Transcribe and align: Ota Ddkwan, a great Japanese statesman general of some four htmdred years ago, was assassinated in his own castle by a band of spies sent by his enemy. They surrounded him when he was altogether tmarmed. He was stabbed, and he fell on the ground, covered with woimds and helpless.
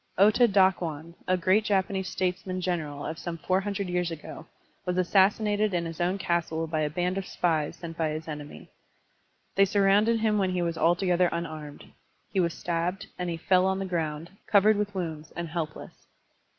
Ota 0.17 0.47
Ddkwan, 0.47 1.13
a 1.27 1.37
great 1.37 1.63
Japanese 1.63 2.09
statesman 2.09 2.59
general 2.59 3.05
of 3.05 3.19
some 3.19 3.37
four 3.37 3.61
htmdred 3.61 3.87
years 3.87 4.09
ago, 4.09 4.47
was 4.83 4.97
assassinated 4.97 5.75
in 5.75 5.85
his 5.85 6.01
own 6.01 6.17
castle 6.17 6.65
by 6.65 6.79
a 6.81 6.89
band 6.89 7.19
of 7.19 7.27
spies 7.27 7.75
sent 7.75 7.95
by 7.97 8.09
his 8.09 8.27
enemy. 8.27 8.67
They 9.53 9.65
surrounded 9.65 10.19
him 10.19 10.39
when 10.39 10.49
he 10.53 10.63
was 10.63 10.75
altogether 10.75 11.29
tmarmed. 11.29 11.91
He 12.33 12.39
was 12.39 12.55
stabbed, 12.55 13.05
and 13.19 13.29
he 13.29 13.37
fell 13.37 13.67
on 13.67 13.77
the 13.77 13.85
ground, 13.85 14.31
covered 14.47 14.75
with 14.75 14.93
woimds 14.95 15.31
and 15.35 15.49
helpless. 15.49 15.93